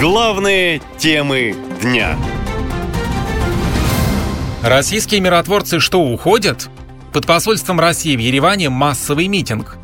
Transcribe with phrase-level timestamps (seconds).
[0.00, 2.18] Главные темы дня.
[4.60, 6.68] Российские миротворцы что, уходят?
[7.12, 9.78] Под посольством России в Ереване массовый митинг.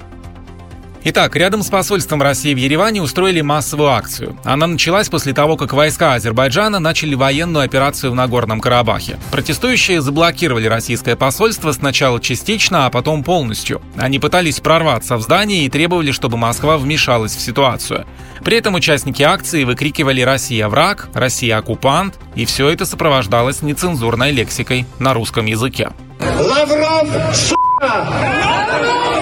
[1.02, 4.36] Итак, рядом с посольством России в Ереване устроили массовую акцию.
[4.44, 9.18] Она началась после того, как войска Азербайджана начали военную операцию в Нагорном Карабахе.
[9.30, 13.80] Протестующие заблокировали российское посольство сначала частично, а потом полностью.
[13.96, 18.04] Они пытались прорваться в здание и требовали, чтобы Москва вмешалась в ситуацию.
[18.44, 24.84] При этом участники акции выкрикивали «Россия враг», «Россия оккупант», и все это сопровождалось нецензурной лексикой
[24.98, 25.92] на русском языке.
[26.20, 29.19] Лавров, сука!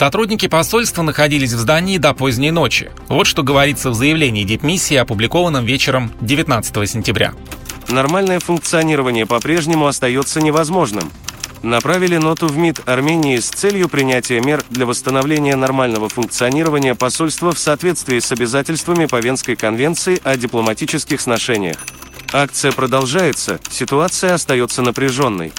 [0.00, 2.90] Сотрудники посольства находились в здании до поздней ночи.
[3.08, 7.34] Вот что говорится в заявлении дипмиссии, опубликованном вечером 19 сентября.
[7.86, 11.10] Нормальное функционирование по-прежнему остается невозможным.
[11.62, 17.58] Направили ноту в МИД Армении с целью принятия мер для восстановления нормального функционирования посольства в
[17.58, 21.76] соответствии с обязательствами по Венской конвенции о дипломатических сношениях.
[22.32, 25.52] Акция продолжается, ситуация остается напряженной.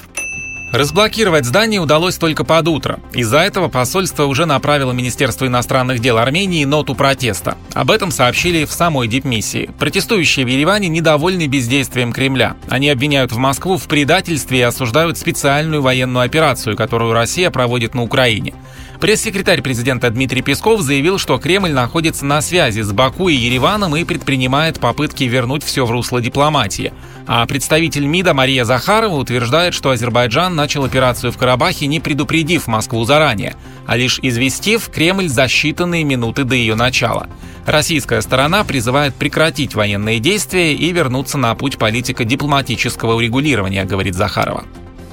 [0.72, 3.00] Разблокировать здание удалось только под утро.
[3.14, 7.58] Из-за этого посольство уже направило Министерство иностранных дел Армении ноту протеста.
[7.74, 9.70] Об этом сообщили в самой дипмиссии.
[9.78, 12.56] Протестующие в Ереване недовольны бездействием Кремля.
[12.70, 18.04] Они обвиняют в Москву в предательстве и осуждают специальную военную операцию, которую Россия проводит на
[18.04, 18.54] Украине.
[19.02, 24.04] Пресс-секретарь президента Дмитрий Песков заявил, что Кремль находится на связи с Баку и Ереваном и
[24.04, 26.94] предпринимает попытки вернуть все в русло дипломатии.
[27.26, 33.04] А представитель МИДа Мария Захарова утверждает, что Азербайджан начал операцию в Карабахе, не предупредив Москву
[33.04, 33.56] заранее,
[33.88, 37.28] а лишь известив Кремль за считанные минуты до ее начала.
[37.66, 44.64] Российская сторона призывает прекратить военные действия и вернуться на путь политико-дипломатического урегулирования, говорит Захарова.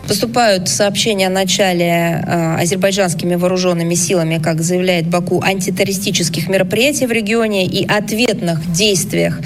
[0.08, 7.66] Поступают сообщения о начале э, азербайджанскими вооруженными силами, как заявляет Баку, антитеррористических мероприятий в регионе
[7.66, 9.38] и ответных действиях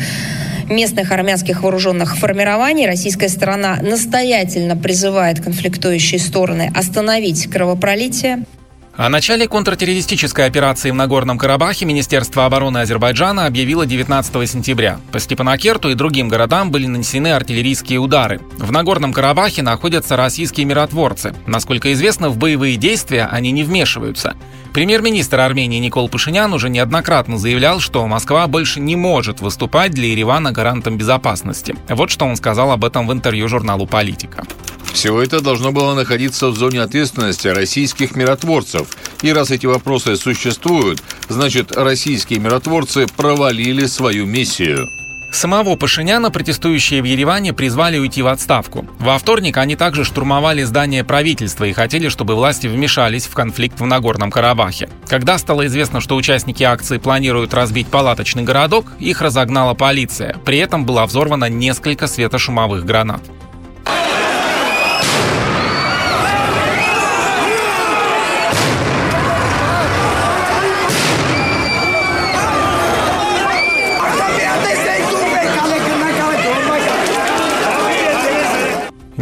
[0.69, 2.87] местных армянских вооруженных формирований.
[2.87, 8.45] Российская сторона настоятельно призывает конфликтующие стороны остановить кровопролитие.
[8.94, 15.00] О начале контртеррористической операции в Нагорном Карабахе Министерство обороны Азербайджана объявило 19 сентября.
[15.12, 18.42] По Степанакерту и другим городам были нанесены артиллерийские удары.
[18.58, 21.34] В Нагорном Карабахе находятся российские миротворцы.
[21.47, 24.36] Насколько известно, в боевые действия они не вмешиваются.
[24.75, 30.53] Премьер-министр Армении Никол Пашинян уже неоднократно заявлял, что Москва больше не может выступать для Еревана
[30.53, 31.74] гарантом безопасности.
[31.88, 34.44] Вот что он сказал об этом в интервью журналу «Политика».
[34.92, 38.88] Все это должно было находиться в зоне ответственности российских миротворцев.
[39.22, 44.88] И раз эти вопросы существуют, значит, российские миротворцы провалили свою миссию.
[45.32, 48.86] Самого Пашиняна протестующие в Ереване призвали уйти в отставку.
[48.98, 53.86] Во вторник они также штурмовали здание правительства и хотели, чтобы власти вмешались в конфликт в
[53.86, 54.91] Нагорном Карабахе.
[55.09, 60.36] Когда стало известно, что участники акции планируют разбить палаточный городок, их разогнала полиция.
[60.44, 63.22] При этом было взорвано несколько светошумовых гранат.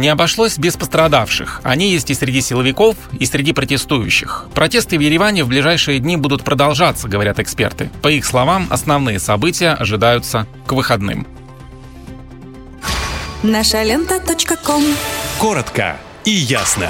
[0.01, 1.61] Не обошлось без пострадавших.
[1.61, 4.47] Они есть и среди силовиков, и среди протестующих.
[4.55, 7.91] Протесты в Ереване в ближайшие дни будут продолжаться, говорят эксперты.
[8.01, 11.27] По их словам, основные события ожидаются к выходным.
[13.43, 14.19] Наша лента.
[15.37, 16.89] Коротко и ясно.